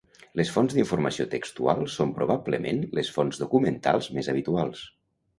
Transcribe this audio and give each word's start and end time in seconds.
Les 0.39 0.51
Fonts 0.53 0.75
d'informació 0.77 1.25
textual 1.33 1.81
són 1.95 2.13
probablement 2.15 2.79
les 2.99 3.11
fonts 3.17 3.43
documentals 3.43 4.09
més 4.17 4.31
habituals. 4.33 4.83